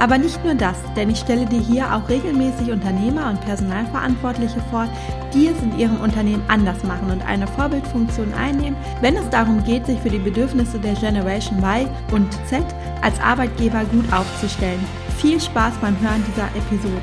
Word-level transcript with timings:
Aber 0.00 0.16
nicht 0.16 0.42
nur 0.42 0.54
das, 0.54 0.78
denn 0.96 1.10
ich 1.10 1.18
stelle 1.18 1.44
dir 1.44 1.60
hier 1.60 1.94
auch 1.94 2.08
regelmäßig 2.08 2.72
Unternehmer 2.72 3.28
und 3.28 3.40
Personalverantwortliche 3.42 4.58
vor, 4.70 4.88
die 5.34 5.48
es 5.48 5.62
in 5.62 5.78
ihrem 5.78 6.00
Unternehmen 6.00 6.42
anders 6.48 6.82
machen 6.84 7.10
und 7.10 7.20
eine 7.26 7.46
Vorbildfunktion 7.46 8.32
einnehmen, 8.32 8.78
wenn 9.02 9.18
es 9.18 9.28
darum 9.28 9.62
geht, 9.62 9.84
sich 9.84 10.00
für 10.00 10.08
die 10.08 10.18
Bedürfnisse 10.18 10.78
der 10.78 10.94
Generation 10.94 11.58
Y 11.58 11.86
und 12.12 12.32
Z 12.48 12.64
als 13.02 13.20
Arbeitgeber 13.20 13.84
gut 13.92 14.10
aufzustellen. 14.10 14.80
Viel 15.18 15.38
Spaß 15.38 15.74
beim 15.82 16.00
Hören 16.00 16.24
dieser 16.26 16.48
Episode. 16.56 17.02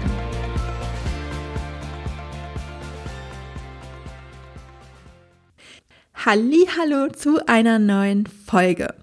Hallo 6.26 7.10
zu 7.10 7.48
einer 7.48 7.78
neuen 7.78 8.26
Folge. 8.26 8.96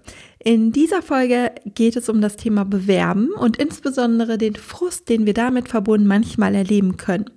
In 0.47 0.71
dieser 0.71 1.01
Folge 1.01 1.53
geht 1.65 1.95
es 1.95 2.07
um 2.07 2.21
das 2.21 2.35
Thema 2.37 2.65
Bewerben 2.65 3.31
und 3.31 3.57
insbesondere 3.57 4.37
den 4.37 4.55
Frust, 4.55 5.09
den 5.09 5.25
wir 5.25 5.33
damit 5.33 5.69
verbunden 5.69 6.05
manchmal 6.05 6.53
erleben 6.53 6.97
können. 6.97 7.31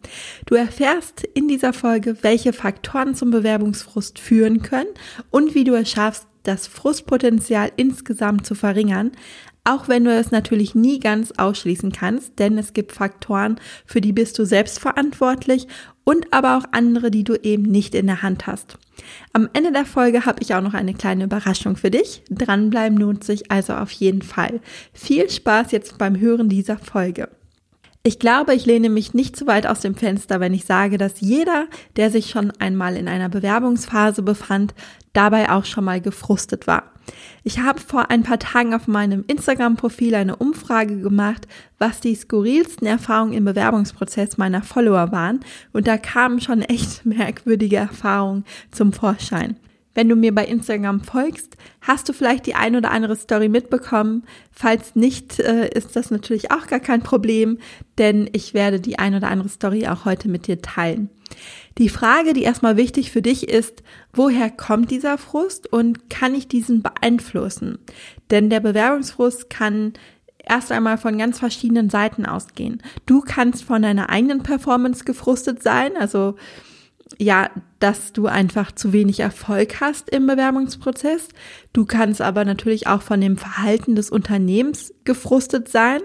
Du 0.44 0.56
erfährst 0.56 1.24
in 1.24 1.48
dieser 1.48 1.72
Folge, 1.72 2.18
welche 2.20 2.52
Faktoren 2.52 3.14
zum 3.14 3.30
Bewerbungsfrust 3.30 4.18
führen 4.18 4.60
können 4.60 4.90
und 5.30 5.54
wie 5.54 5.64
du 5.64 5.74
es 5.74 5.90
schaffst, 5.90 6.26
das 6.42 6.66
Frustpotenzial 6.66 7.72
insgesamt 7.76 8.44
zu 8.44 8.54
verringern, 8.54 9.12
auch 9.64 9.88
wenn 9.88 10.04
du 10.04 10.12
es 10.12 10.30
natürlich 10.30 10.74
nie 10.74 11.00
ganz 11.00 11.32
ausschließen 11.32 11.92
kannst, 11.92 12.38
denn 12.38 12.58
es 12.58 12.74
gibt 12.74 12.92
Faktoren, 12.92 13.56
für 13.86 14.02
die 14.02 14.12
bist 14.12 14.38
du 14.38 14.44
selbst 14.44 14.80
verantwortlich 14.80 15.66
und 16.08 16.32
aber 16.32 16.56
auch 16.56 16.64
andere, 16.70 17.10
die 17.10 17.22
du 17.22 17.34
eben 17.34 17.64
nicht 17.64 17.94
in 17.94 18.06
der 18.06 18.22
Hand 18.22 18.46
hast. 18.46 18.78
Am 19.34 19.46
Ende 19.52 19.72
der 19.72 19.84
Folge 19.84 20.24
habe 20.24 20.40
ich 20.40 20.54
auch 20.54 20.62
noch 20.62 20.72
eine 20.72 20.94
kleine 20.94 21.24
Überraschung 21.24 21.76
für 21.76 21.90
dich. 21.90 22.22
Dranbleiben 22.30 22.96
lohnt 22.96 23.24
sich 23.24 23.50
also 23.50 23.74
auf 23.74 23.90
jeden 23.90 24.22
Fall. 24.22 24.60
Viel 24.94 25.28
Spaß 25.28 25.70
jetzt 25.70 25.98
beim 25.98 26.18
Hören 26.18 26.48
dieser 26.48 26.78
Folge. 26.78 27.28
Ich 28.04 28.18
glaube, 28.18 28.54
ich 28.54 28.64
lehne 28.64 28.88
mich 28.88 29.12
nicht 29.12 29.36
zu 29.36 29.46
weit 29.46 29.66
aus 29.66 29.80
dem 29.80 29.96
Fenster, 29.96 30.40
wenn 30.40 30.54
ich 30.54 30.64
sage, 30.64 30.96
dass 30.96 31.20
jeder, 31.20 31.66
der 31.96 32.10
sich 32.10 32.30
schon 32.30 32.52
einmal 32.58 32.96
in 32.96 33.06
einer 33.06 33.28
Bewerbungsphase 33.28 34.22
befand, 34.22 34.72
dabei 35.12 35.50
auch 35.50 35.66
schon 35.66 35.84
mal 35.84 36.00
gefrustet 36.00 36.66
war. 36.66 36.84
Ich 37.44 37.60
habe 37.60 37.80
vor 37.80 38.10
ein 38.10 38.22
paar 38.22 38.38
Tagen 38.38 38.74
auf 38.74 38.88
meinem 38.88 39.24
Instagram-Profil 39.26 40.14
eine 40.14 40.36
Umfrage 40.36 41.00
gemacht, 41.00 41.46
was 41.78 42.00
die 42.00 42.14
skurrilsten 42.14 42.86
Erfahrungen 42.86 43.32
im 43.32 43.44
Bewerbungsprozess 43.44 44.38
meiner 44.38 44.62
Follower 44.62 45.12
waren 45.12 45.40
und 45.72 45.86
da 45.86 45.96
kamen 45.96 46.40
schon 46.40 46.62
echt 46.62 47.04
merkwürdige 47.06 47.76
Erfahrungen 47.76 48.44
zum 48.70 48.92
Vorschein. 48.92 49.56
Wenn 49.98 50.08
du 50.08 50.14
mir 50.14 50.32
bei 50.32 50.44
Instagram 50.44 51.00
folgst, 51.00 51.56
hast 51.80 52.08
du 52.08 52.12
vielleicht 52.12 52.46
die 52.46 52.54
ein 52.54 52.76
oder 52.76 52.92
andere 52.92 53.16
Story 53.16 53.48
mitbekommen. 53.48 54.22
Falls 54.52 54.94
nicht, 54.94 55.40
äh, 55.40 55.68
ist 55.76 55.96
das 55.96 56.12
natürlich 56.12 56.52
auch 56.52 56.68
gar 56.68 56.78
kein 56.78 57.02
Problem, 57.02 57.58
denn 57.98 58.30
ich 58.32 58.54
werde 58.54 58.78
die 58.78 59.00
ein 59.00 59.16
oder 59.16 59.26
andere 59.26 59.48
Story 59.48 59.88
auch 59.88 60.04
heute 60.04 60.28
mit 60.28 60.46
dir 60.46 60.62
teilen. 60.62 61.10
Die 61.78 61.88
Frage, 61.88 62.32
die 62.32 62.44
erstmal 62.44 62.76
wichtig 62.76 63.10
für 63.10 63.22
dich 63.22 63.48
ist, 63.48 63.82
woher 64.12 64.50
kommt 64.50 64.92
dieser 64.92 65.18
Frust 65.18 65.66
und 65.66 66.08
kann 66.08 66.32
ich 66.32 66.46
diesen 66.46 66.80
beeinflussen? 66.80 67.80
Denn 68.30 68.50
der 68.50 68.60
Bewerbungsfrust 68.60 69.50
kann 69.50 69.94
erst 70.38 70.70
einmal 70.70 70.98
von 70.98 71.18
ganz 71.18 71.40
verschiedenen 71.40 71.90
Seiten 71.90 72.24
ausgehen. 72.24 72.84
Du 73.04 73.20
kannst 73.20 73.64
von 73.64 73.82
deiner 73.82 74.10
eigenen 74.10 74.44
Performance 74.44 75.02
gefrustet 75.02 75.60
sein, 75.60 75.96
also 75.96 76.36
ja, 77.18 77.50
dass 77.78 78.12
du 78.12 78.26
einfach 78.26 78.72
zu 78.72 78.92
wenig 78.92 79.20
Erfolg 79.20 79.80
hast 79.80 80.10
im 80.10 80.26
Bewerbungsprozess. 80.26 81.28
Du 81.72 81.84
kannst 81.84 82.20
aber 82.20 82.44
natürlich 82.44 82.86
auch 82.86 83.02
von 83.02 83.20
dem 83.20 83.36
Verhalten 83.36 83.94
des 83.94 84.10
Unternehmens 84.10 84.92
gefrustet 85.04 85.68
sein 85.68 86.00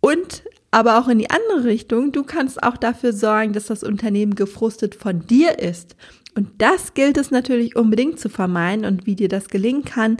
und 0.00 0.42
aber 0.70 0.98
auch 0.98 1.08
in 1.08 1.18
die 1.18 1.30
andere 1.30 1.64
Richtung. 1.64 2.12
Du 2.12 2.22
kannst 2.22 2.62
auch 2.62 2.76
dafür 2.76 3.12
sorgen, 3.12 3.52
dass 3.52 3.66
das 3.66 3.82
Unternehmen 3.82 4.34
gefrustet 4.34 4.94
von 4.94 5.26
dir 5.26 5.58
ist. 5.58 5.96
Und 6.34 6.50
das 6.58 6.94
gilt 6.94 7.16
es 7.16 7.30
natürlich 7.30 7.74
unbedingt 7.74 8.20
zu 8.20 8.28
vermeiden 8.28 8.84
und 8.84 9.06
wie 9.06 9.16
dir 9.16 9.28
das 9.28 9.48
gelingen 9.48 9.84
kann, 9.84 10.18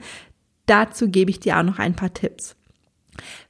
dazu 0.66 1.09
gebe 1.09 1.31
ich 1.31 1.41
dir 1.41 1.59
auch 1.59 1.62
noch 1.62 1.78
ein 1.78 1.94
paar 1.94 2.12
Tipps. 2.12 2.56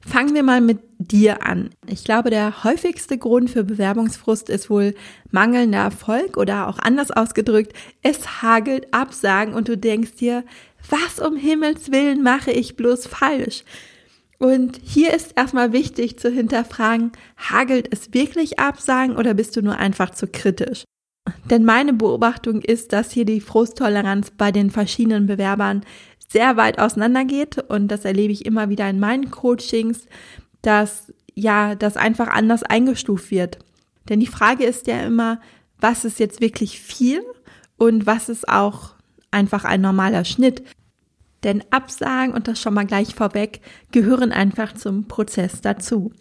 Fangen 0.05 0.33
wir 0.33 0.43
mal 0.43 0.61
mit 0.61 0.79
dir 0.97 1.45
an. 1.45 1.69
Ich 1.87 2.03
glaube, 2.03 2.29
der 2.29 2.63
häufigste 2.63 3.17
Grund 3.17 3.49
für 3.49 3.63
Bewerbungsfrust 3.63 4.49
ist 4.49 4.69
wohl 4.69 4.95
mangelnder 5.31 5.79
Erfolg 5.79 6.37
oder 6.37 6.67
auch 6.67 6.79
anders 6.79 7.11
ausgedrückt, 7.11 7.73
es 8.01 8.41
hagelt 8.41 8.93
Absagen 8.93 9.53
und 9.53 9.67
du 9.67 9.77
denkst 9.77 10.15
dir, 10.15 10.43
was 10.89 11.19
um 11.19 11.35
Himmels 11.35 11.91
willen 11.91 12.23
mache 12.23 12.51
ich 12.51 12.75
bloß 12.75 13.07
falsch? 13.07 13.63
Und 14.39 14.79
hier 14.83 15.13
ist 15.13 15.33
erstmal 15.35 15.71
wichtig 15.71 16.17
zu 16.17 16.31
hinterfragen, 16.31 17.11
hagelt 17.37 17.87
es 17.91 18.13
wirklich 18.13 18.57
Absagen 18.57 19.15
oder 19.15 19.35
bist 19.35 19.55
du 19.55 19.61
nur 19.61 19.77
einfach 19.77 20.09
zu 20.09 20.25
kritisch? 20.25 20.83
Denn 21.49 21.63
meine 21.63 21.93
Beobachtung 21.93 22.61
ist, 22.61 22.93
dass 22.93 23.11
hier 23.11 23.25
die 23.25 23.41
Frusttoleranz 23.41 24.31
bei 24.31 24.51
den 24.51 24.71
verschiedenen 24.71 25.27
Bewerbern 25.27 25.85
sehr 26.31 26.57
weit 26.57 26.79
auseinandergeht 26.79 27.57
und 27.69 27.89
das 27.89 28.05
erlebe 28.05 28.33
ich 28.33 28.45
immer 28.45 28.69
wieder 28.69 28.89
in 28.89 28.99
meinen 28.99 29.31
Coachings, 29.31 30.07
dass 30.61 31.11
ja, 31.33 31.75
das 31.75 31.97
einfach 31.97 32.27
anders 32.27 32.63
eingestuft 32.63 33.31
wird. 33.31 33.59
Denn 34.09 34.19
die 34.19 34.27
Frage 34.27 34.65
ist 34.65 34.87
ja 34.87 35.01
immer, 35.01 35.39
was 35.79 36.05
ist 36.05 36.19
jetzt 36.19 36.41
wirklich 36.41 36.79
viel 36.79 37.21
und 37.77 38.05
was 38.05 38.29
ist 38.29 38.47
auch 38.47 38.95
einfach 39.31 39.63
ein 39.63 39.81
normaler 39.81 40.25
Schnitt. 40.25 40.63
Denn 41.43 41.63
Absagen, 41.71 42.33
und 42.33 42.47
das 42.47 42.61
schon 42.61 42.73
mal 42.73 42.85
gleich 42.85 43.15
vorweg, 43.15 43.61
gehören 43.91 44.31
einfach 44.31 44.73
zum 44.73 45.07
Prozess 45.07 45.61
dazu. 45.61 46.11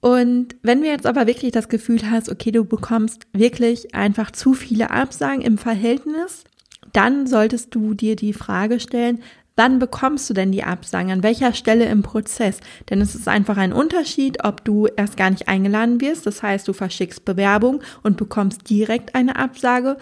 Und 0.00 0.56
wenn 0.62 0.82
du 0.82 0.86
jetzt 0.86 1.06
aber 1.06 1.26
wirklich 1.26 1.52
das 1.52 1.68
Gefühl 1.68 2.10
hast, 2.10 2.28
okay, 2.28 2.52
du 2.52 2.64
bekommst 2.64 3.26
wirklich 3.32 3.94
einfach 3.94 4.30
zu 4.30 4.54
viele 4.54 4.90
Absagen 4.90 5.40
im 5.40 5.58
Verhältnis, 5.58 6.44
dann 6.92 7.26
solltest 7.26 7.74
du 7.74 7.94
dir 7.94 8.16
die 8.16 8.32
Frage 8.32 8.80
stellen, 8.80 9.20
Wann 9.58 9.80
bekommst 9.80 10.30
du 10.30 10.34
denn 10.34 10.52
die 10.52 10.62
Absagen? 10.62 11.10
An 11.10 11.24
welcher 11.24 11.52
Stelle 11.52 11.86
im 11.86 12.04
Prozess? 12.04 12.60
Denn 12.90 13.00
es 13.00 13.16
ist 13.16 13.26
einfach 13.26 13.56
ein 13.56 13.72
Unterschied, 13.72 14.44
ob 14.44 14.64
du 14.64 14.86
erst 14.86 15.16
gar 15.16 15.30
nicht 15.30 15.48
eingeladen 15.48 16.00
wirst, 16.00 16.26
das 16.26 16.44
heißt, 16.44 16.68
du 16.68 16.72
verschickst 16.72 17.24
Bewerbung 17.24 17.82
und 18.04 18.16
bekommst 18.16 18.70
direkt 18.70 19.16
eine 19.16 19.34
Absage, 19.34 19.96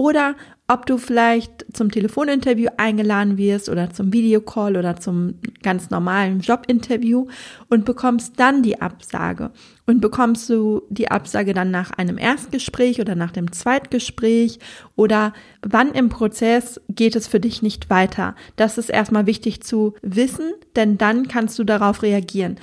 oder 0.00 0.34
ob 0.66 0.86
du 0.86 0.96
vielleicht 0.96 1.66
zum 1.74 1.90
Telefoninterview 1.90 2.68
eingeladen 2.78 3.36
wirst 3.36 3.68
oder 3.68 3.90
zum 3.90 4.14
Videocall 4.14 4.78
oder 4.78 4.96
zum 4.96 5.34
ganz 5.62 5.90
normalen 5.90 6.40
Jobinterview 6.40 7.26
und 7.68 7.84
bekommst 7.84 8.40
dann 8.40 8.62
die 8.62 8.80
Absage. 8.80 9.50
Und 9.84 10.00
bekommst 10.00 10.48
du 10.48 10.80
die 10.88 11.10
Absage 11.10 11.52
dann 11.52 11.70
nach 11.70 11.90
einem 11.90 12.16
Erstgespräch 12.16 12.98
oder 12.98 13.14
nach 13.14 13.30
dem 13.30 13.52
Zweitgespräch 13.52 14.58
oder 14.96 15.34
wann 15.60 15.92
im 15.92 16.08
Prozess 16.08 16.80
geht 16.88 17.14
es 17.14 17.28
für 17.28 17.40
dich 17.40 17.60
nicht 17.60 17.90
weiter? 17.90 18.34
Das 18.56 18.78
ist 18.78 18.88
erstmal 18.88 19.26
wichtig 19.26 19.62
zu 19.62 19.92
wissen, 20.00 20.54
denn 20.76 20.96
dann 20.96 21.28
kannst 21.28 21.58
du 21.58 21.64
darauf 21.64 22.02
reagieren. 22.02 22.56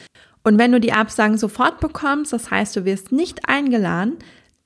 Und 0.44 0.58
wenn 0.58 0.72
du 0.72 0.80
die 0.80 0.94
Absagen 0.94 1.38
sofort 1.38 1.82
bekommst, 1.82 2.34
das 2.34 2.50
heißt, 2.50 2.78
du 2.78 2.86
wirst 2.86 3.12
nicht 3.12 3.48
eingeladen, 3.48 4.14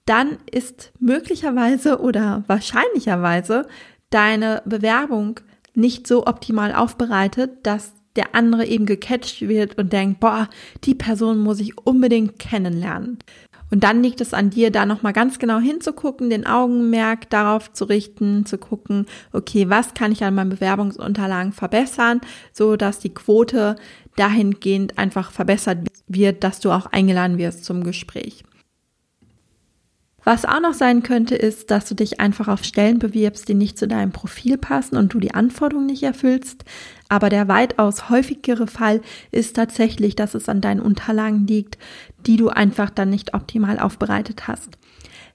dann 0.05 0.37
ist 0.51 0.91
möglicherweise 0.99 1.99
oder 1.99 2.43
wahrscheinlicherweise 2.47 3.67
deine 4.09 4.61
Bewerbung 4.65 5.39
nicht 5.73 6.07
so 6.07 6.27
optimal 6.27 6.73
aufbereitet, 6.73 7.51
dass 7.63 7.93
der 8.15 8.35
andere 8.35 8.65
eben 8.65 8.85
gecatcht 8.85 9.41
wird 9.41 9.77
und 9.77 9.93
denkt, 9.93 10.19
boah, 10.19 10.49
die 10.83 10.95
Person 10.95 11.39
muss 11.39 11.59
ich 11.59 11.77
unbedingt 11.77 12.39
kennenlernen. 12.39 13.19
Und 13.71 13.85
dann 13.85 14.03
liegt 14.03 14.19
es 14.19 14.33
an 14.33 14.49
dir, 14.49 14.69
da 14.69 14.85
nochmal 14.85 15.13
ganz 15.13 15.39
genau 15.39 15.59
hinzugucken, 15.59 16.29
den 16.29 16.45
Augenmerk 16.45 17.29
darauf 17.29 17.71
zu 17.71 17.85
richten, 17.85 18.45
zu 18.45 18.57
gucken, 18.57 19.05
okay, 19.31 19.69
was 19.69 19.93
kann 19.93 20.11
ich 20.11 20.25
an 20.25 20.35
meinen 20.35 20.49
Bewerbungsunterlagen 20.49 21.53
verbessern, 21.53 22.19
so 22.51 22.75
dass 22.75 22.99
die 22.99 23.13
Quote 23.13 23.77
dahingehend 24.17 24.97
einfach 24.97 25.31
verbessert 25.31 25.87
wird, 26.07 26.43
dass 26.43 26.59
du 26.59 26.71
auch 26.71 26.87
eingeladen 26.87 27.37
wirst 27.37 27.63
zum 27.63 27.85
Gespräch. 27.85 28.43
Was 30.23 30.45
auch 30.45 30.59
noch 30.59 30.73
sein 30.73 31.01
könnte, 31.01 31.35
ist, 31.35 31.71
dass 31.71 31.85
du 31.85 31.95
dich 31.95 32.19
einfach 32.19 32.47
auf 32.47 32.63
Stellen 32.63 32.99
bewirbst, 32.99 33.47
die 33.47 33.55
nicht 33.55 33.79
zu 33.79 33.87
deinem 33.87 34.11
Profil 34.11 34.57
passen 34.57 34.95
und 34.95 35.13
du 35.13 35.19
die 35.19 35.33
Anforderungen 35.33 35.87
nicht 35.87 36.03
erfüllst. 36.03 36.63
Aber 37.09 37.29
der 37.29 37.47
weitaus 37.47 38.09
häufigere 38.09 38.67
Fall 38.67 39.01
ist 39.31 39.55
tatsächlich, 39.55 40.15
dass 40.15 40.35
es 40.35 40.47
an 40.47 40.61
deinen 40.61 40.79
Unterlagen 40.79 41.47
liegt, 41.47 41.79
die 42.27 42.37
du 42.37 42.49
einfach 42.49 42.91
dann 42.91 43.09
nicht 43.09 43.33
optimal 43.33 43.79
aufbereitet 43.79 44.47
hast. 44.47 44.77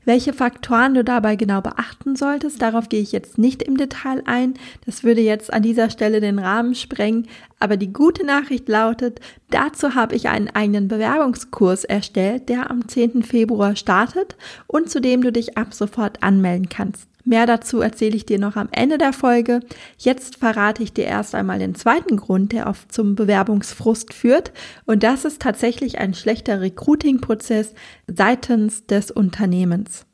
Welche 0.06 0.32
Faktoren 0.32 0.94
du 0.94 1.02
dabei 1.02 1.34
genau 1.34 1.60
beachten 1.60 2.14
solltest, 2.14 2.62
darauf 2.62 2.88
gehe 2.88 3.02
ich 3.02 3.10
jetzt 3.10 3.38
nicht 3.38 3.60
im 3.60 3.76
Detail 3.76 4.22
ein. 4.24 4.54
Das 4.84 5.02
würde 5.02 5.20
jetzt 5.20 5.52
an 5.52 5.64
dieser 5.64 5.90
Stelle 5.90 6.20
den 6.20 6.38
Rahmen 6.38 6.76
sprengen. 6.76 7.26
Aber 7.58 7.76
die 7.76 7.92
gute 7.92 8.24
Nachricht 8.24 8.68
lautet, 8.68 9.18
dazu 9.50 9.96
habe 9.96 10.14
ich 10.14 10.28
einen 10.28 10.48
eigenen 10.48 10.86
Bewerbungskurs 10.86 11.82
erstellt, 11.82 12.48
der 12.48 12.70
am 12.70 12.86
10. 12.86 13.24
Februar 13.24 13.74
startet 13.74 14.36
und 14.68 14.88
zu 14.88 15.00
dem 15.00 15.22
du 15.22 15.32
dich 15.32 15.58
ab 15.58 15.74
sofort 15.74 16.22
anmelden 16.22 16.68
kannst. 16.68 17.08
Mehr 17.28 17.44
dazu 17.44 17.80
erzähle 17.80 18.14
ich 18.14 18.24
dir 18.24 18.38
noch 18.38 18.54
am 18.54 18.68
Ende 18.70 18.98
der 18.98 19.12
Folge. 19.12 19.58
Jetzt 19.98 20.36
verrate 20.36 20.84
ich 20.84 20.92
dir 20.92 21.06
erst 21.06 21.34
einmal 21.34 21.58
den 21.58 21.74
zweiten 21.74 22.16
Grund, 22.16 22.52
der 22.52 22.68
oft 22.68 22.92
zum 22.92 23.16
Bewerbungsfrust 23.16 24.14
führt. 24.14 24.52
Und 24.84 25.02
das 25.02 25.24
ist 25.24 25.42
tatsächlich 25.42 25.98
ein 25.98 26.14
schlechter 26.14 26.60
Recruiting-Prozess 26.60 27.74
seitens 28.06 28.86
des 28.86 29.10
Unternehmens. 29.10 30.05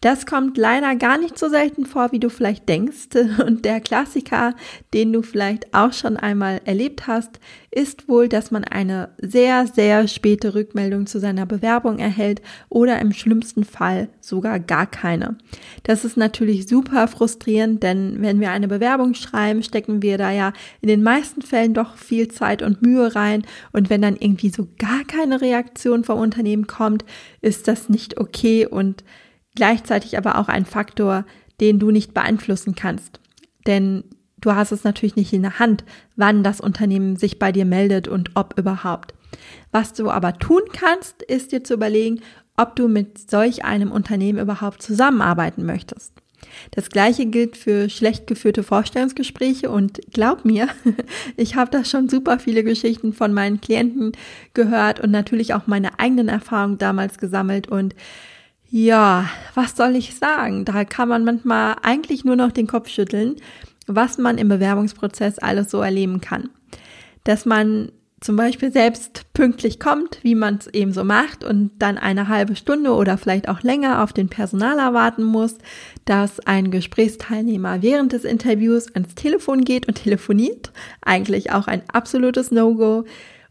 Das 0.00 0.26
kommt 0.26 0.58
leider 0.58 0.96
gar 0.96 1.16
nicht 1.16 1.38
so 1.38 1.48
selten 1.48 1.86
vor, 1.86 2.12
wie 2.12 2.18
du 2.18 2.28
vielleicht 2.28 2.68
denkst. 2.68 3.08
Und 3.44 3.64
der 3.64 3.80
Klassiker, 3.80 4.54
den 4.92 5.12
du 5.12 5.22
vielleicht 5.22 5.72
auch 5.72 5.92
schon 5.92 6.16
einmal 6.16 6.60
erlebt 6.64 7.06
hast, 7.06 7.40
ist 7.70 8.08
wohl, 8.08 8.28
dass 8.28 8.50
man 8.50 8.64
eine 8.64 9.10
sehr, 9.18 9.66
sehr 9.66 10.06
späte 10.06 10.54
Rückmeldung 10.54 11.06
zu 11.06 11.18
seiner 11.18 11.46
Bewerbung 11.46 11.98
erhält 11.98 12.42
oder 12.68 13.00
im 13.00 13.12
schlimmsten 13.12 13.64
Fall 13.64 14.08
sogar 14.20 14.60
gar 14.60 14.86
keine. 14.86 15.36
Das 15.82 16.04
ist 16.04 16.16
natürlich 16.16 16.68
super 16.68 17.08
frustrierend, 17.08 17.82
denn 17.82 18.16
wenn 18.20 18.40
wir 18.40 18.50
eine 18.50 18.68
Bewerbung 18.68 19.14
schreiben, 19.14 19.62
stecken 19.62 20.02
wir 20.02 20.18
da 20.18 20.30
ja 20.30 20.52
in 20.82 20.88
den 20.88 21.02
meisten 21.02 21.42
Fällen 21.42 21.74
doch 21.74 21.96
viel 21.96 22.28
Zeit 22.28 22.62
und 22.62 22.82
Mühe 22.82 23.14
rein. 23.14 23.42
Und 23.72 23.90
wenn 23.90 24.02
dann 24.02 24.16
irgendwie 24.16 24.50
so 24.50 24.68
gar 24.78 25.04
keine 25.04 25.40
Reaktion 25.40 26.04
vom 26.04 26.18
Unternehmen 26.18 26.66
kommt, 26.66 27.04
ist 27.40 27.66
das 27.68 27.88
nicht 27.88 28.20
okay 28.20 28.66
und 28.66 29.02
gleichzeitig 29.54 30.18
aber 30.18 30.38
auch 30.38 30.48
ein 30.48 30.64
Faktor, 30.64 31.24
den 31.60 31.78
du 31.78 31.90
nicht 31.90 32.14
beeinflussen 32.14 32.74
kannst. 32.74 33.20
Denn 33.66 34.04
du 34.40 34.54
hast 34.54 34.72
es 34.72 34.84
natürlich 34.84 35.16
nicht 35.16 35.32
in 35.32 35.42
der 35.42 35.58
Hand, 35.58 35.84
wann 36.16 36.42
das 36.42 36.60
Unternehmen 36.60 37.16
sich 37.16 37.38
bei 37.38 37.52
dir 37.52 37.64
meldet 37.64 38.08
und 38.08 38.30
ob 38.34 38.58
überhaupt. 38.58 39.14
Was 39.72 39.92
du 39.92 40.10
aber 40.10 40.38
tun 40.38 40.62
kannst, 40.72 41.22
ist 41.22 41.52
dir 41.52 41.64
zu 41.64 41.74
überlegen, 41.74 42.20
ob 42.56 42.76
du 42.76 42.88
mit 42.88 43.30
solch 43.30 43.64
einem 43.64 43.90
Unternehmen 43.90 44.38
überhaupt 44.38 44.82
zusammenarbeiten 44.82 45.64
möchtest. 45.66 46.12
Das 46.70 46.90
gleiche 46.90 47.26
gilt 47.26 47.56
für 47.56 47.88
schlecht 47.88 48.26
geführte 48.26 48.62
Vorstellungsgespräche 48.62 49.70
und 49.70 50.00
glaub 50.12 50.44
mir, 50.44 50.68
ich 51.36 51.56
habe 51.56 51.70
da 51.70 51.84
schon 51.84 52.08
super 52.08 52.38
viele 52.38 52.62
Geschichten 52.62 53.12
von 53.12 53.32
meinen 53.32 53.60
Klienten 53.60 54.12
gehört 54.52 55.00
und 55.00 55.10
natürlich 55.10 55.54
auch 55.54 55.66
meine 55.66 55.98
eigenen 55.98 56.28
Erfahrungen 56.28 56.78
damals 56.78 57.18
gesammelt 57.18 57.68
und 57.68 57.94
ja, 58.76 59.30
was 59.54 59.76
soll 59.76 59.94
ich 59.94 60.16
sagen? 60.16 60.64
Da 60.64 60.84
kann 60.84 61.08
man 61.08 61.22
manchmal 61.24 61.76
eigentlich 61.82 62.24
nur 62.24 62.34
noch 62.34 62.50
den 62.50 62.66
Kopf 62.66 62.88
schütteln, 62.88 63.36
was 63.86 64.18
man 64.18 64.36
im 64.36 64.48
Bewerbungsprozess 64.48 65.38
alles 65.38 65.70
so 65.70 65.80
erleben 65.80 66.20
kann. 66.20 66.50
Dass 67.22 67.46
man 67.46 67.92
zum 68.20 68.34
Beispiel 68.34 68.72
selbst 68.72 69.32
pünktlich 69.32 69.78
kommt, 69.78 70.18
wie 70.24 70.34
man 70.34 70.56
es 70.56 70.66
eben 70.66 70.92
so 70.92 71.04
macht 71.04 71.44
und 71.44 71.70
dann 71.78 71.98
eine 71.98 72.26
halbe 72.26 72.56
Stunde 72.56 72.94
oder 72.94 73.16
vielleicht 73.16 73.48
auch 73.48 73.62
länger 73.62 74.02
auf 74.02 74.12
den 74.12 74.28
Personaler 74.28 74.92
warten 74.92 75.22
muss, 75.22 75.56
dass 76.04 76.40
ein 76.40 76.72
Gesprächsteilnehmer 76.72 77.80
während 77.80 78.12
des 78.12 78.24
Interviews 78.24 78.92
ans 78.92 79.14
Telefon 79.14 79.60
geht 79.60 79.86
und 79.86 80.02
telefoniert, 80.02 80.72
eigentlich 81.00 81.52
auch 81.52 81.68
ein 81.68 81.82
absolutes 81.92 82.50
No-Go, 82.50 83.04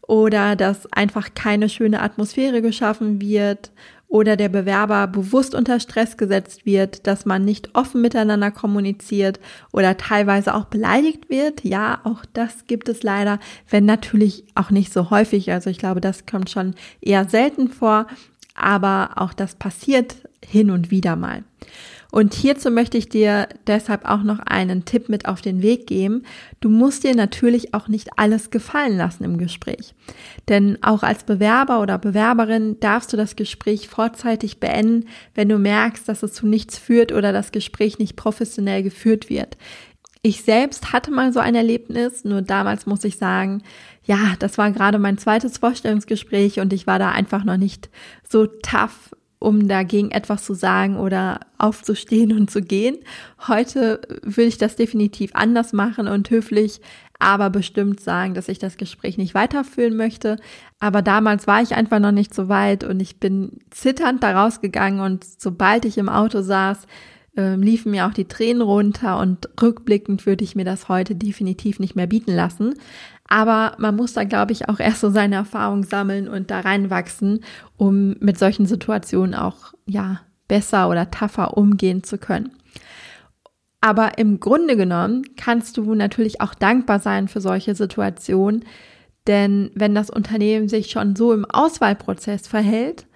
oder 0.06 0.54
dass 0.54 0.92
einfach 0.92 1.30
keine 1.34 1.70
schöne 1.70 2.02
Atmosphäre 2.02 2.60
geschaffen 2.60 3.22
wird 3.22 3.70
oder 4.14 4.36
der 4.36 4.48
Bewerber 4.48 5.08
bewusst 5.08 5.56
unter 5.56 5.80
Stress 5.80 6.16
gesetzt 6.16 6.64
wird, 6.64 7.08
dass 7.08 7.26
man 7.26 7.44
nicht 7.44 7.74
offen 7.74 8.00
miteinander 8.00 8.52
kommuniziert 8.52 9.40
oder 9.72 9.96
teilweise 9.96 10.54
auch 10.54 10.66
beleidigt 10.66 11.30
wird. 11.30 11.64
Ja, 11.64 12.00
auch 12.04 12.24
das 12.32 12.68
gibt 12.68 12.88
es 12.88 13.02
leider, 13.02 13.40
wenn 13.68 13.86
natürlich 13.86 14.44
auch 14.54 14.70
nicht 14.70 14.92
so 14.92 15.10
häufig. 15.10 15.50
Also 15.50 15.68
ich 15.68 15.78
glaube, 15.78 16.00
das 16.00 16.26
kommt 16.26 16.48
schon 16.48 16.76
eher 17.00 17.28
selten 17.28 17.66
vor, 17.66 18.06
aber 18.54 19.14
auch 19.16 19.32
das 19.32 19.56
passiert 19.56 20.14
hin 20.46 20.70
und 20.70 20.92
wieder 20.92 21.16
mal. 21.16 21.42
Und 22.14 22.32
hierzu 22.32 22.70
möchte 22.70 22.96
ich 22.96 23.08
dir 23.08 23.48
deshalb 23.66 24.04
auch 24.04 24.22
noch 24.22 24.38
einen 24.38 24.84
Tipp 24.84 25.08
mit 25.08 25.26
auf 25.26 25.40
den 25.40 25.62
Weg 25.62 25.88
geben. 25.88 26.22
Du 26.60 26.68
musst 26.68 27.02
dir 27.02 27.12
natürlich 27.16 27.74
auch 27.74 27.88
nicht 27.88 28.10
alles 28.16 28.50
gefallen 28.50 28.96
lassen 28.96 29.24
im 29.24 29.36
Gespräch. 29.36 29.96
Denn 30.48 30.78
auch 30.80 31.02
als 31.02 31.24
Bewerber 31.24 31.80
oder 31.80 31.98
Bewerberin 31.98 32.78
darfst 32.78 33.12
du 33.12 33.16
das 33.16 33.34
Gespräch 33.34 33.88
vorzeitig 33.88 34.60
beenden, 34.60 35.08
wenn 35.34 35.48
du 35.48 35.58
merkst, 35.58 36.08
dass 36.08 36.22
es 36.22 36.34
zu 36.34 36.46
nichts 36.46 36.78
führt 36.78 37.10
oder 37.10 37.32
das 37.32 37.50
Gespräch 37.50 37.98
nicht 37.98 38.14
professionell 38.14 38.84
geführt 38.84 39.28
wird. 39.28 39.56
Ich 40.22 40.42
selbst 40.42 40.92
hatte 40.92 41.10
mal 41.10 41.32
so 41.32 41.40
ein 41.40 41.56
Erlebnis, 41.56 42.22
nur 42.22 42.42
damals 42.42 42.86
muss 42.86 43.02
ich 43.02 43.18
sagen, 43.18 43.64
ja, 44.04 44.34
das 44.38 44.56
war 44.56 44.70
gerade 44.70 45.00
mein 45.00 45.18
zweites 45.18 45.58
Vorstellungsgespräch 45.58 46.60
und 46.60 46.72
ich 46.72 46.86
war 46.86 47.00
da 47.00 47.10
einfach 47.10 47.42
noch 47.42 47.56
nicht 47.56 47.90
so 48.22 48.46
tough 48.46 49.10
um 49.44 49.68
dagegen 49.68 50.10
etwas 50.10 50.44
zu 50.44 50.54
sagen 50.54 50.96
oder 50.96 51.40
aufzustehen 51.58 52.32
und 52.32 52.50
zu 52.50 52.62
gehen. 52.62 52.96
Heute 53.46 54.00
will 54.22 54.48
ich 54.48 54.56
das 54.56 54.74
definitiv 54.74 55.32
anders 55.34 55.74
machen 55.74 56.08
und 56.08 56.30
höflich, 56.30 56.80
aber 57.18 57.50
bestimmt 57.50 58.00
sagen, 58.00 58.32
dass 58.32 58.48
ich 58.48 58.58
das 58.58 58.78
Gespräch 58.78 59.18
nicht 59.18 59.34
weiterführen 59.34 59.96
möchte. 59.96 60.38
Aber 60.80 61.02
damals 61.02 61.46
war 61.46 61.60
ich 61.60 61.74
einfach 61.74 62.00
noch 62.00 62.10
nicht 62.10 62.34
so 62.34 62.48
weit 62.48 62.84
und 62.84 63.00
ich 63.00 63.20
bin 63.20 63.58
zitternd 63.70 64.22
da 64.22 64.42
rausgegangen 64.42 65.00
und 65.00 65.24
sobald 65.24 65.84
ich 65.84 65.98
im 65.98 66.08
Auto 66.08 66.40
saß, 66.40 66.86
äh, 67.36 67.56
liefen 67.56 67.90
mir 67.90 68.06
auch 68.06 68.12
die 68.12 68.26
Tränen 68.26 68.62
runter 68.62 69.18
und 69.18 69.48
rückblickend 69.60 70.26
würde 70.26 70.44
ich 70.44 70.54
mir 70.54 70.64
das 70.64 70.88
heute 70.88 71.14
definitiv 71.14 71.80
nicht 71.80 71.96
mehr 71.96 72.06
bieten 72.06 72.32
lassen. 72.32 72.74
Aber 73.28 73.74
man 73.78 73.96
muss 73.96 74.12
da, 74.12 74.24
glaube 74.24 74.52
ich, 74.52 74.68
auch 74.68 74.80
erst 74.80 75.00
so 75.00 75.10
seine 75.10 75.36
Erfahrung 75.36 75.82
sammeln 75.82 76.28
und 76.28 76.50
da 76.50 76.60
reinwachsen, 76.60 77.40
um 77.76 78.16
mit 78.20 78.38
solchen 78.38 78.66
Situationen 78.66 79.34
auch, 79.34 79.74
ja, 79.86 80.20
besser 80.46 80.90
oder 80.90 81.10
tougher 81.10 81.56
umgehen 81.56 82.04
zu 82.04 82.18
können. 82.18 82.52
Aber 83.80 84.18
im 84.18 84.40
Grunde 84.40 84.76
genommen 84.76 85.24
kannst 85.36 85.76
du 85.76 85.94
natürlich 85.94 86.40
auch 86.40 86.54
dankbar 86.54 87.00
sein 87.00 87.28
für 87.28 87.40
solche 87.40 87.74
Situationen, 87.74 88.64
denn 89.26 89.70
wenn 89.74 89.94
das 89.94 90.10
Unternehmen 90.10 90.68
sich 90.68 90.90
schon 90.90 91.16
so 91.16 91.32
im 91.32 91.44
Auswahlprozess 91.44 92.46
verhält, 92.46 93.06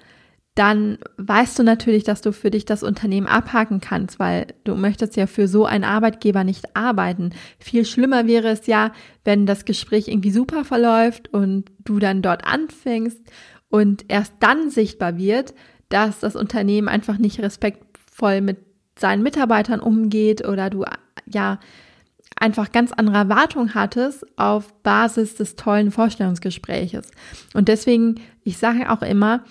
dann 0.58 0.98
weißt 1.18 1.56
du 1.60 1.62
natürlich, 1.62 2.02
dass 2.02 2.20
du 2.20 2.32
für 2.32 2.50
dich 2.50 2.64
das 2.64 2.82
Unternehmen 2.82 3.28
abhaken 3.28 3.80
kannst, 3.80 4.18
weil 4.18 4.48
du 4.64 4.74
möchtest 4.74 5.14
ja 5.14 5.28
für 5.28 5.46
so 5.46 5.66
einen 5.66 5.84
Arbeitgeber 5.84 6.42
nicht 6.42 6.74
arbeiten. 6.76 7.30
Viel 7.60 7.84
schlimmer 7.84 8.26
wäre 8.26 8.48
es 8.48 8.66
ja, 8.66 8.92
wenn 9.24 9.46
das 9.46 9.64
Gespräch 9.64 10.08
irgendwie 10.08 10.32
super 10.32 10.64
verläuft 10.64 11.32
und 11.32 11.66
du 11.84 12.00
dann 12.00 12.22
dort 12.22 12.44
anfängst 12.44 13.20
und 13.68 14.06
erst 14.08 14.32
dann 14.40 14.70
sichtbar 14.70 15.16
wird, 15.16 15.54
dass 15.90 16.18
das 16.18 16.34
Unternehmen 16.34 16.88
einfach 16.88 17.18
nicht 17.18 17.40
respektvoll 17.40 18.40
mit 18.40 18.58
seinen 18.98 19.22
Mitarbeitern 19.22 19.78
umgeht 19.78 20.44
oder 20.44 20.70
du 20.70 20.84
ja 21.26 21.60
einfach 22.34 22.72
ganz 22.72 22.90
andere 22.90 23.16
Erwartungen 23.16 23.74
hattest 23.74 24.26
auf 24.36 24.74
Basis 24.82 25.36
des 25.36 25.54
tollen 25.54 25.92
Vorstellungsgespräches. 25.92 27.12
Und 27.54 27.68
deswegen, 27.68 28.16
ich 28.42 28.58
sage 28.58 28.90
auch 28.90 29.02
immer, 29.02 29.44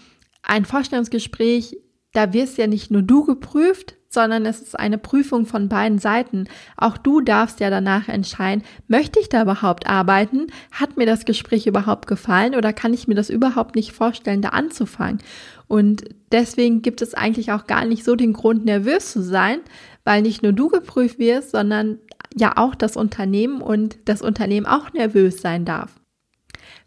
ein 0.47 0.65
Vorstellungsgespräch, 0.65 1.77
da 2.13 2.33
wirst 2.33 2.57
ja 2.57 2.67
nicht 2.67 2.89
nur 2.89 3.01
du 3.01 3.25
geprüft, 3.25 3.95
sondern 4.09 4.45
es 4.45 4.61
ist 4.61 4.79
eine 4.79 4.97
Prüfung 4.97 5.45
von 5.45 5.69
beiden 5.69 5.99
Seiten. 5.99 6.47
Auch 6.77 6.97
du 6.97 7.21
darfst 7.21 7.59
ja 7.59 7.69
danach 7.69 8.07
entscheiden, 8.07 8.63
möchte 8.87 9.19
ich 9.19 9.29
da 9.29 9.41
überhaupt 9.41 9.87
arbeiten? 9.87 10.47
Hat 10.71 10.97
mir 10.97 11.05
das 11.05 11.25
Gespräch 11.25 11.67
überhaupt 11.67 12.07
gefallen 12.07 12.55
oder 12.55 12.73
kann 12.73 12.93
ich 12.93 13.07
mir 13.07 13.15
das 13.15 13.29
überhaupt 13.29 13.75
nicht 13.75 13.91
vorstellen, 13.91 14.41
da 14.41 14.49
anzufangen? 14.49 15.21
Und 15.67 16.05
deswegen 16.31 16.81
gibt 16.81 17.01
es 17.01 17.13
eigentlich 17.13 17.51
auch 17.51 17.67
gar 17.67 17.85
nicht 17.85 18.05
so 18.05 18.15
den 18.15 18.33
Grund, 18.33 18.65
nervös 18.65 19.11
zu 19.11 19.21
sein, 19.21 19.59
weil 20.05 20.21
nicht 20.21 20.41
nur 20.41 20.53
du 20.53 20.69
geprüft 20.69 21.19
wirst, 21.19 21.51
sondern 21.51 21.99
ja 22.33 22.53
auch 22.55 22.75
das 22.75 22.95
Unternehmen 22.95 23.61
und 23.61 23.97
das 24.05 24.21
Unternehmen 24.21 24.65
auch 24.65 24.93
nervös 24.93 25.41
sein 25.41 25.65
darf. 25.65 25.93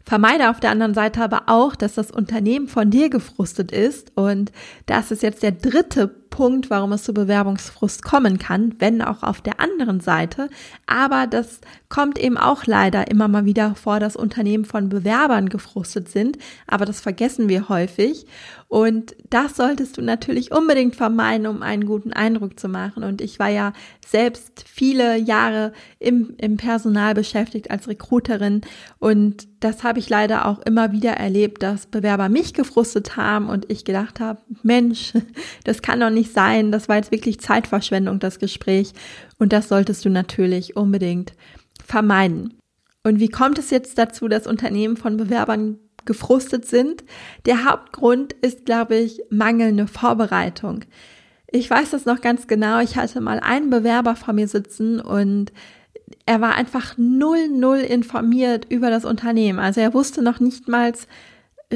Vermeide 0.03 0.49
auf 0.49 0.59
der 0.59 0.71
anderen 0.71 0.93
Seite 0.93 1.21
aber 1.23 1.43
auch, 1.47 1.75
dass 1.75 1.95
das 1.95 2.11
Unternehmen 2.11 2.67
von 2.67 2.89
dir 2.89 3.09
gefrustet 3.09 3.71
ist. 3.71 4.11
Und 4.15 4.51
das 4.85 5.11
ist 5.11 5.23
jetzt 5.23 5.43
der 5.43 5.51
dritte 5.51 6.20
Punkt, 6.31 6.71
warum 6.71 6.93
es 6.93 7.03
zu 7.03 7.13
Bewerbungsfrust 7.13 8.01
kommen 8.01 8.39
kann, 8.39 8.73
wenn 8.79 9.03
auch 9.03 9.21
auf 9.21 9.41
der 9.41 9.59
anderen 9.59 9.99
Seite. 9.99 10.49
Aber 10.87 11.27
das 11.27 11.61
kommt 11.89 12.17
eben 12.17 12.37
auch 12.37 12.65
leider 12.65 13.11
immer 13.11 13.27
mal 13.27 13.45
wieder 13.45 13.75
vor, 13.75 13.99
dass 13.99 14.15
Unternehmen 14.15 14.65
von 14.65 14.89
Bewerbern 14.89 15.49
gefrustet 15.49 16.09
sind. 16.09 16.39
Aber 16.65 16.85
das 16.85 16.99
vergessen 16.99 17.49
wir 17.49 17.69
häufig. 17.69 18.25
Und 18.67 19.15
das 19.29 19.57
solltest 19.57 19.97
du 19.97 20.01
natürlich 20.01 20.53
unbedingt 20.53 20.95
vermeiden, 20.95 21.45
um 21.45 21.61
einen 21.61 21.85
guten 21.85 22.13
Eindruck 22.13 22.57
zu 22.57 22.69
machen. 22.69 23.03
Und 23.03 23.19
ich 23.21 23.37
war 23.37 23.49
ja 23.49 23.73
selbst 24.07 24.63
viele 24.65 25.17
Jahre 25.17 25.73
im, 25.99 26.35
im 26.37 26.55
Personal 26.55 27.13
beschäftigt 27.13 27.69
als 27.69 27.89
Recruiterin. 27.89 28.61
Und 28.97 29.49
das 29.59 29.83
habe 29.83 29.99
ich 29.99 30.09
leider 30.09 30.45
auch 30.45 30.59
immer 30.59 30.93
wieder 30.93 31.11
erlebt, 31.11 31.63
dass 31.63 31.85
Bewerber 31.85 32.29
mich 32.29 32.53
gefrustet 32.53 33.17
haben 33.17 33.49
und 33.49 33.69
ich 33.69 33.83
gedacht 33.83 34.21
habe, 34.21 34.39
Mensch, 34.63 35.13
das 35.65 35.81
kann 35.81 35.99
doch 35.99 36.09
nicht 36.09 36.20
sein. 36.29 36.71
Das 36.71 36.87
war 36.87 36.97
jetzt 36.97 37.11
wirklich 37.11 37.39
Zeitverschwendung, 37.39 38.19
das 38.19 38.37
Gespräch. 38.37 38.93
Und 39.39 39.53
das 39.53 39.69
solltest 39.69 40.05
du 40.05 40.09
natürlich 40.09 40.75
unbedingt 40.75 41.33
vermeiden. 41.83 42.53
Und 43.03 43.19
wie 43.19 43.29
kommt 43.29 43.57
es 43.57 43.71
jetzt 43.71 43.97
dazu, 43.97 44.27
dass 44.27 44.45
Unternehmen 44.45 44.97
von 44.97 45.17
Bewerbern 45.17 45.79
gefrustet 46.05 46.65
sind. 46.65 47.03
Der 47.45 47.65
Hauptgrund 47.65 48.33
ist, 48.33 48.65
glaube 48.65 48.95
ich, 48.95 49.21
mangelnde 49.29 49.87
Vorbereitung. 49.87 50.85
Ich 51.47 51.69
weiß 51.69 51.91
das 51.91 52.05
noch 52.05 52.21
ganz 52.21 52.47
genau. 52.47 52.79
Ich 52.79 52.95
hatte 52.95 53.21
mal 53.21 53.39
einen 53.39 53.69
Bewerber 53.69 54.15
vor 54.15 54.33
mir 54.33 54.47
sitzen 54.47 54.99
und 54.99 55.51
er 56.25 56.41
war 56.41 56.55
einfach 56.55 56.97
null, 56.97 57.49
null 57.49 57.79
informiert 57.79 58.65
über 58.69 58.89
das 58.89 59.05
Unternehmen. 59.05 59.59
Also 59.59 59.81
er 59.81 59.93
wusste 59.93 60.21
noch 60.21 60.39
nicht 60.39 60.67
mal, 60.67 60.93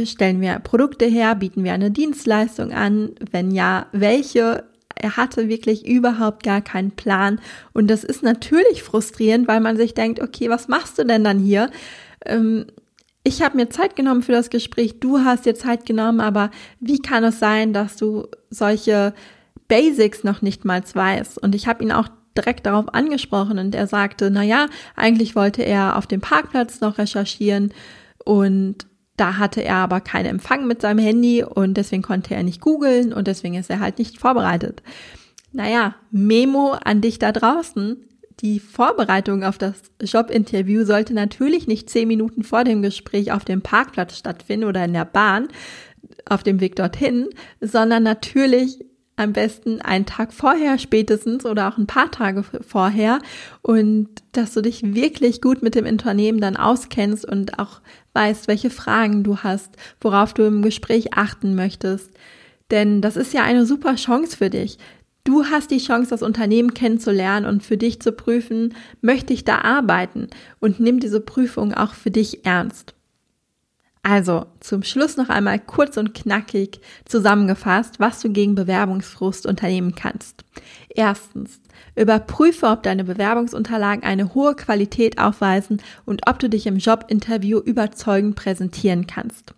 stellen 0.03 0.41
wir 0.41 0.59
Produkte 0.59 1.05
her, 1.05 1.35
bieten 1.35 1.63
wir 1.63 1.73
eine 1.73 1.91
Dienstleistung 1.91 2.73
an, 2.73 3.11
wenn 3.31 3.51
ja, 3.51 3.87
welche. 3.91 4.65
Er 4.97 5.17
hatte 5.17 5.49
wirklich 5.49 5.85
überhaupt 5.85 6.43
gar 6.43 6.61
keinen 6.61 6.91
Plan. 6.91 7.39
Und 7.73 7.87
das 7.87 8.03
ist 8.05 8.23
natürlich 8.23 8.81
frustrierend, 8.81 9.47
weil 9.47 9.59
man 9.59 9.75
sich 9.75 9.93
denkt, 9.93 10.21
okay, 10.21 10.49
was 10.49 10.69
machst 10.69 10.97
du 10.97 11.03
denn 11.03 11.23
dann 11.23 11.37
hier? 11.37 11.69
Ähm, 12.25 12.65
ich 13.23 13.41
habe 13.41 13.57
mir 13.57 13.69
Zeit 13.69 13.95
genommen 13.95 14.21
für 14.21 14.31
das 14.31 14.49
Gespräch, 14.49 14.99
du 14.99 15.19
hast 15.19 15.45
dir 15.45 15.55
Zeit 15.55 15.85
genommen, 15.85 16.21
aber 16.21 16.51
wie 16.79 16.99
kann 16.99 17.23
es 17.23 17.39
sein, 17.39 17.73
dass 17.73 17.97
du 17.97 18.27
solche 18.49 19.13
Basics 19.67 20.23
noch 20.23 20.41
nicht 20.41 20.63
mal 20.63 20.81
weißt? 20.81 21.41
Und 21.41 21.55
ich 21.55 21.67
habe 21.67 21.83
ihn 21.83 21.91
auch 21.91 22.07
direkt 22.37 22.65
darauf 22.65 22.93
angesprochen 22.93 23.57
und 23.57 23.73
er 23.73 23.87
sagte, 23.87 24.29
na 24.29 24.43
ja, 24.43 24.67
eigentlich 24.95 25.35
wollte 25.35 25.63
er 25.63 25.97
auf 25.97 26.05
dem 26.05 26.21
Parkplatz 26.21 26.81
noch 26.81 26.97
recherchieren 26.97 27.73
und 28.23 28.85
da 29.17 29.37
hatte 29.37 29.63
er 29.63 29.75
aber 29.75 30.01
keinen 30.01 30.27
Empfang 30.27 30.67
mit 30.67 30.81
seinem 30.81 30.99
Handy 30.99 31.43
und 31.43 31.75
deswegen 31.75 32.01
konnte 32.01 32.35
er 32.35 32.43
nicht 32.43 32.61
googeln 32.61 33.13
und 33.13 33.27
deswegen 33.27 33.55
ist 33.55 33.69
er 33.69 33.79
halt 33.79 33.99
nicht 33.99 34.19
vorbereitet. 34.19 34.81
Naja, 35.51 35.95
Memo 36.11 36.71
an 36.83 37.01
dich 37.01 37.17
da 37.19 37.31
draußen 37.31 37.97
die 38.41 38.59
Vorbereitung 38.59 39.43
auf 39.43 39.57
das 39.57 39.75
Jobinterview 40.01 40.83
sollte 40.83 41.13
natürlich 41.13 41.67
nicht 41.67 41.89
zehn 41.89 42.07
Minuten 42.07 42.43
vor 42.43 42.63
dem 42.63 42.81
Gespräch 42.81 43.31
auf 43.31 43.45
dem 43.45 43.61
Parkplatz 43.61 44.17
stattfinden 44.17 44.67
oder 44.67 44.83
in 44.83 44.93
der 44.93 45.05
Bahn 45.05 45.47
auf 46.25 46.43
dem 46.43 46.59
Weg 46.59 46.75
dorthin, 46.75 47.29
sondern 47.61 48.03
natürlich 48.03 48.85
am 49.17 49.33
besten 49.33 49.81
einen 49.81 50.05
Tag 50.05 50.33
vorher 50.33 50.77
spätestens 50.77 51.45
oder 51.45 51.69
auch 51.69 51.77
ein 51.77 51.87
paar 51.87 52.11
Tage 52.11 52.43
vorher 52.43 53.19
und 53.61 54.09
dass 54.33 54.53
du 54.53 54.61
dich 54.61 54.95
wirklich 54.95 55.41
gut 55.41 55.61
mit 55.61 55.75
dem 55.75 55.85
Unternehmen 55.85 56.41
dann 56.41 56.57
auskennst 56.57 57.25
und 57.25 57.57
auch 57.59 57.81
weißt, 58.13 58.47
welche 58.47 58.69
Fragen 58.69 59.23
du 59.23 59.37
hast, 59.37 59.75
worauf 60.01 60.33
du 60.33 60.43
im 60.43 60.61
Gespräch 60.61 61.13
achten 61.13 61.55
möchtest. 61.55 62.11
Denn 62.71 63.01
das 63.01 63.15
ist 63.15 63.33
ja 63.33 63.43
eine 63.43 63.65
super 63.65 63.95
Chance 63.95 64.37
für 64.37 64.49
dich. 64.49 64.77
Du 65.23 65.45
hast 65.45 65.71
die 65.71 65.79
Chance, 65.79 66.11
das 66.11 66.21
Unternehmen 66.21 66.73
kennenzulernen 66.73 67.45
und 67.45 67.63
für 67.63 67.77
dich 67.77 67.99
zu 67.99 68.11
prüfen, 68.11 68.75
möchte 69.01 69.33
ich 69.33 69.43
da 69.43 69.59
arbeiten 69.61 70.27
und 70.59 70.79
nimm 70.79 70.99
diese 70.99 71.19
Prüfung 71.19 71.73
auch 71.73 71.93
für 71.93 72.11
dich 72.11 72.45
ernst. 72.45 72.93
Also 74.07 74.45
zum 74.59 74.83
Schluss 74.83 75.17
noch 75.17 75.29
einmal 75.29 75.57
kurz 75.57 75.97
und 75.97 76.13
knackig 76.13 76.79
zusammengefasst, 77.05 77.99
was 77.99 78.21
du 78.21 78.29
gegen 78.29 78.53
Bewerbungsfrust 78.53 79.47
unternehmen 79.47 79.95
kannst. 79.95 80.45
Erstens, 80.89 81.59
überprüfe, 81.95 82.67
ob 82.67 82.83
deine 82.83 83.03
Bewerbungsunterlagen 83.03 84.03
eine 84.03 84.35
hohe 84.35 84.55
Qualität 84.55 85.17
aufweisen 85.17 85.81
und 86.05 86.29
ob 86.29 86.37
du 86.37 86.49
dich 86.49 86.67
im 86.67 86.77
Jobinterview 86.77 87.57
überzeugend 87.57 88.35
präsentieren 88.35 89.07
kannst. 89.07 89.55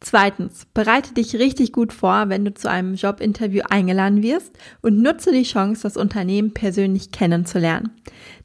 Zweitens, 0.00 0.66
bereite 0.74 1.14
dich 1.14 1.36
richtig 1.36 1.72
gut 1.72 1.92
vor, 1.92 2.28
wenn 2.28 2.44
du 2.44 2.52
zu 2.52 2.68
einem 2.68 2.94
Jobinterview 2.94 3.62
eingeladen 3.70 4.22
wirst 4.22 4.58
und 4.80 5.00
nutze 5.00 5.30
die 5.30 5.44
Chance, 5.44 5.82
das 5.82 5.96
Unternehmen 5.96 6.52
persönlich 6.54 7.12
kennenzulernen. 7.12 7.90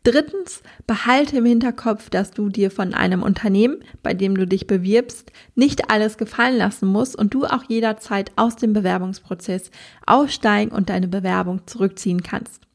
Drittens, 0.03 0.61
behalte 0.85 1.37
im 1.37 1.45
Hinterkopf, 1.45 2.09
dass 2.09 2.31
du 2.31 2.49
dir 2.49 2.71
von 2.71 2.93
einem 2.93 3.23
Unternehmen, 3.23 3.77
bei 4.03 4.13
dem 4.13 4.35
du 4.35 4.45
dich 4.45 4.67
bewirbst, 4.67 5.31
nicht 5.55 5.89
alles 5.89 6.17
gefallen 6.17 6.57
lassen 6.57 6.87
musst 6.87 7.15
und 7.15 7.33
du 7.33 7.45
auch 7.45 7.63
jederzeit 7.67 8.31
aus 8.35 8.55
dem 8.55 8.73
Bewerbungsprozess 8.73 9.71
aussteigen 10.05 10.71
und 10.71 10.89
deine 10.89 11.07
Bewerbung 11.07 11.65
zurückziehen 11.65 12.21
kannst. 12.21 12.66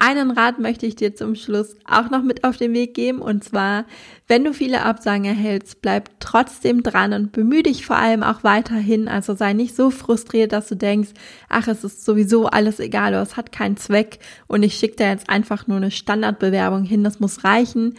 Einen 0.00 0.30
Rat 0.30 0.60
möchte 0.60 0.86
ich 0.86 0.94
dir 0.94 1.16
zum 1.16 1.34
Schluss 1.34 1.74
auch 1.84 2.08
noch 2.08 2.22
mit 2.22 2.44
auf 2.44 2.56
den 2.56 2.72
Weg 2.72 2.94
geben 2.94 3.20
und 3.20 3.42
zwar, 3.42 3.84
wenn 4.28 4.44
du 4.44 4.54
viele 4.54 4.84
Absagen 4.84 5.24
erhältst, 5.24 5.82
bleib 5.82 6.10
trotzdem 6.20 6.84
dran 6.84 7.12
und 7.12 7.32
bemühe 7.32 7.64
dich 7.64 7.84
vor 7.84 7.96
allem 7.96 8.22
auch 8.22 8.44
weiterhin. 8.44 9.08
Also 9.08 9.34
sei 9.34 9.54
nicht 9.54 9.74
so 9.74 9.90
frustriert, 9.90 10.52
dass 10.52 10.68
du 10.68 10.76
denkst, 10.76 11.10
ach, 11.48 11.66
es 11.66 11.82
ist 11.82 12.04
sowieso 12.04 12.46
alles 12.46 12.78
egal 12.78 13.12
oder 13.12 13.22
es 13.22 13.36
hat 13.36 13.50
keinen 13.50 13.76
Zweck 13.76 14.20
und 14.46 14.62
ich 14.62 14.74
schicke 14.74 14.96
da 14.96 15.10
jetzt 15.10 15.28
einfach 15.28 15.66
nur 15.66 15.78
eine 15.78 15.90
Standardbewerbung 15.90 16.84
hin, 16.84 17.02
das 17.02 17.18
muss 17.18 17.42
reichen. 17.42 17.94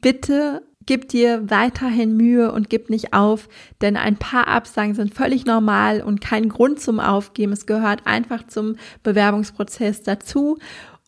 Bitte 0.00 0.62
gib 0.86 1.10
dir 1.10 1.50
weiterhin 1.50 2.16
Mühe 2.16 2.50
und 2.50 2.70
gib 2.70 2.88
nicht 2.88 3.12
auf, 3.12 3.50
denn 3.82 3.98
ein 3.98 4.16
paar 4.16 4.48
Absagen 4.48 4.94
sind 4.94 5.12
völlig 5.12 5.44
normal 5.44 6.00
und 6.00 6.22
kein 6.22 6.48
Grund 6.48 6.80
zum 6.80 6.98
Aufgeben. 6.98 7.52
Es 7.52 7.66
gehört 7.66 8.06
einfach 8.06 8.46
zum 8.46 8.76
Bewerbungsprozess 9.02 10.02
dazu 10.02 10.56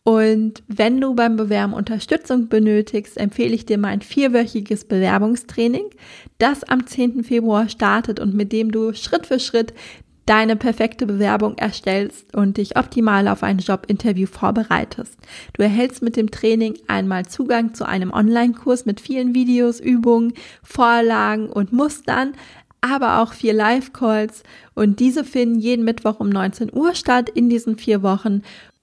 und 0.03 0.63
wenn 0.67 0.99
du 0.99 1.13
beim 1.13 1.35
Bewerben 1.35 1.73
Unterstützung 1.73 2.47
benötigst, 2.47 3.17
empfehle 3.17 3.53
ich 3.53 3.67
dir 3.67 3.77
mein 3.77 4.01
vierwöchiges 4.01 4.85
Bewerbungstraining, 4.85 5.89
das 6.39 6.63
am 6.63 6.87
10. 6.87 7.23
Februar 7.23 7.69
startet 7.69 8.19
und 8.19 8.33
mit 8.33 8.51
dem 8.51 8.71
du 8.71 8.93
Schritt 8.93 9.27
für 9.27 9.39
Schritt 9.39 9.73
deine 10.25 10.55
perfekte 10.55 11.05
Bewerbung 11.05 11.57
erstellst 11.57 12.35
und 12.35 12.57
dich 12.57 12.77
optimal 12.77 13.27
auf 13.27 13.43
ein 13.43 13.57
Jobinterview 13.57 14.27
vorbereitest. 14.27 15.17
Du 15.53 15.61
erhältst 15.61 16.01
mit 16.01 16.15
dem 16.15 16.31
Training 16.31 16.75
einmal 16.87 17.25
Zugang 17.25 17.73
zu 17.73 17.85
einem 17.85 18.11
Online-Kurs 18.11 18.85
mit 18.85 19.01
vielen 19.01 19.35
Videos, 19.35 19.79
Übungen, 19.79 20.33
Vorlagen 20.63 21.47
und 21.49 21.73
Mustern, 21.73 22.33
aber 22.81 23.21
auch 23.21 23.33
vier 23.33 23.53
Live-Calls 23.53 24.43
und 24.73 24.99
diese 24.99 25.23
finden 25.23 25.59
jeden 25.59 25.85
Mittwoch 25.85 26.19
um 26.19 26.29
19 26.29 26.71
Uhr 26.73 26.95
statt 26.95 27.29
in 27.29 27.49
diesen 27.49 27.77
vier 27.77 28.01
Wochen 28.01 28.41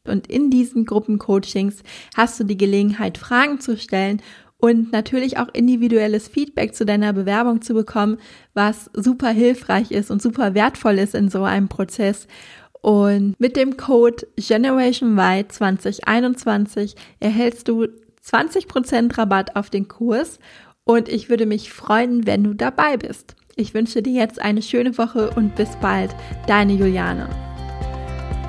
und 0.08 0.26
in 0.26 0.50
diesen 0.50 0.84
Gruppencoachings 0.84 1.82
hast 2.16 2.40
du 2.40 2.44
die 2.44 2.56
Gelegenheit, 2.56 3.18
Fragen 3.18 3.60
zu 3.60 3.76
stellen 3.76 4.22
und 4.58 4.92
natürlich 4.92 5.38
auch 5.38 5.48
individuelles 5.52 6.28
Feedback 6.28 6.74
zu 6.74 6.84
deiner 6.84 7.12
Bewerbung 7.12 7.62
zu 7.62 7.74
bekommen, 7.74 8.18
was 8.54 8.90
super 8.92 9.30
hilfreich 9.30 9.90
ist 9.90 10.10
und 10.10 10.20
super 10.20 10.54
wertvoll 10.54 10.98
ist 10.98 11.14
in 11.14 11.30
so 11.30 11.44
einem 11.44 11.68
Prozess. 11.68 12.26
Und 12.80 13.38
mit 13.38 13.56
dem 13.56 13.76
Code 13.76 14.26
Generation 14.36 15.18
Y 15.18 15.48
2021 15.48 16.94
erhältst 17.20 17.68
du 17.68 17.86
20% 18.24 19.16
Rabatt 19.16 19.56
auf 19.56 19.70
den 19.70 19.88
Kurs 19.88 20.38
und 20.84 21.08
ich 21.08 21.28
würde 21.28 21.46
mich 21.46 21.72
freuen, 21.72 22.26
wenn 22.26 22.44
du 22.44 22.54
dabei 22.54 22.96
bist. 22.96 23.36
Ich 23.56 23.74
wünsche 23.74 24.02
dir 24.02 24.12
jetzt 24.12 24.40
eine 24.40 24.62
schöne 24.62 24.96
Woche 24.98 25.30
und 25.30 25.56
bis 25.56 25.76
bald, 25.80 26.14
deine 26.46 26.74
Juliane. 26.74 27.47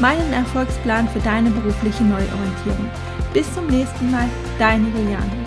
meinen 0.00 0.32
Erfolgsplan 0.32 1.08
für 1.08 1.20
deine 1.20 1.50
berufliche 1.50 2.04
Neuorientierung. 2.04 2.88
Bis 3.32 3.52
zum 3.54 3.66
nächsten 3.66 4.10
Mal, 4.10 4.28
deine 4.58 4.88
Juliane. 4.88 5.45